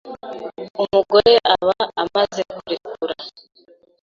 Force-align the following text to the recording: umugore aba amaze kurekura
umugore 0.81 1.31
aba 1.53 1.77
amaze 2.01 2.41
kurekura 2.53 3.15